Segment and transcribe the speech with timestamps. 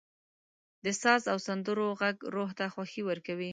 [0.85, 3.49] •د ساز او سندرو ږغ روح ته خوښي ورکوي.